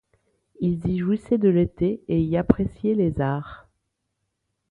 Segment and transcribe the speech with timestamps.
[0.61, 3.67] Ils y jouissaient de l'été et y appréciaient les arts.